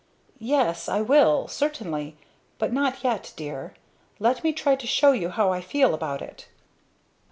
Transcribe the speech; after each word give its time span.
"Yes 0.39 0.89
I 0.89 1.01
will 1.01 1.47
certainly. 1.47 2.17
But 2.57 2.73
not 2.73 3.03
yet 3.03 3.31
dear! 3.35 3.75
Let 4.17 4.43
me 4.43 4.51
try 4.51 4.75
to 4.77 4.87
show 4.87 5.11
you 5.11 5.29
how 5.29 5.51
I 5.53 5.61
feel 5.61 5.93
about 5.93 6.23
it." 6.23 6.47